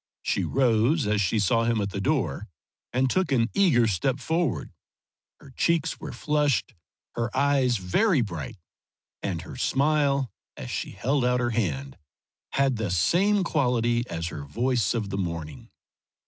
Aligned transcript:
She 0.23 0.43
rose 0.43 1.05
as 1.05 1.21
she 1.21 1.37
saw 1.37 1.65
him 1.65 1.79
at 1.79 1.91
the 1.91 2.01
door 2.01 2.47
and 2.91 3.07
took 3.07 3.31
an 3.31 3.51
eager 3.53 3.85
step 3.85 4.19
forward. 4.19 4.73
Her 5.39 5.51
cheeks 5.51 5.99
were 5.99 6.11
flushed, 6.11 6.73
her 7.13 7.29
eyes 7.37 7.77
very 7.77 8.21
bright, 8.21 8.57
and 9.21 9.43
her 9.43 9.55
smile, 9.55 10.31
as 10.57 10.71
she 10.71 10.89
held 10.93 11.23
out 11.23 11.39
her 11.39 11.51
hand, 11.51 11.99
had 12.53 12.77
that 12.77 12.93
same 12.93 13.43
quality 13.43 14.03
as 14.09 14.29
her 14.29 14.41
voice 14.43 14.95
of 14.95 15.11
the 15.11 15.19
morning. 15.19 15.69